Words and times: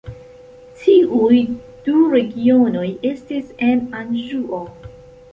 Tiuj 0.83 1.35
du 1.87 1.97
regionoj 2.13 2.85
estis 3.09 3.51
en 3.67 3.83
Anĵuo. 3.99 4.63